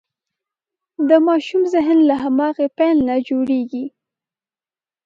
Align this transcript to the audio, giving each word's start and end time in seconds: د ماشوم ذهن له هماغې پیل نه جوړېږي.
د 1.09 1.09
ماشوم 1.27 1.63
ذهن 1.73 1.97
له 2.09 2.15
هماغې 2.23 2.67
پیل 2.77 2.97
نه 3.09 3.15
جوړېږي. 3.27 3.85